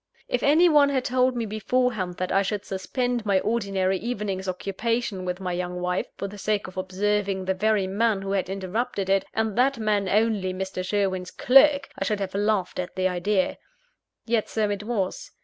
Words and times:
If 0.27 0.41
any 0.41 0.67
one 0.67 0.89
had 0.89 1.05
told 1.05 1.35
me 1.35 1.45
beforehand, 1.45 2.15
that 2.17 2.31
I 2.31 2.41
should 2.41 2.65
suspend 2.65 3.23
my 3.23 3.39
ordinary 3.41 3.97
evening's 3.99 4.49
occupation 4.49 5.25
with 5.25 5.39
my 5.39 5.53
young 5.53 5.79
wife, 5.79 6.07
for 6.17 6.27
the 6.27 6.39
sake 6.39 6.65
of 6.65 6.75
observing 6.75 7.45
the 7.45 7.53
very 7.53 7.85
man 7.85 8.23
who 8.23 8.31
had 8.31 8.49
interrupted 8.49 9.09
it, 9.11 9.25
and 9.35 9.55
that 9.59 9.77
man 9.77 10.09
only 10.09 10.55
Mr. 10.55 10.83
Sherwin's 10.83 11.29
clerk, 11.29 11.89
I 11.99 12.03
should 12.03 12.19
have 12.19 12.33
laughed 12.33 12.79
at 12.79 12.95
the 12.95 13.07
idea. 13.07 13.59
Yet 14.25 14.49
so 14.49 14.71
it 14.71 14.81
was. 14.81 15.29